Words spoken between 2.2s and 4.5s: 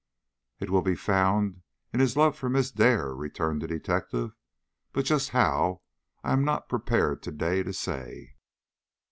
for Miss Dare," returned the detective;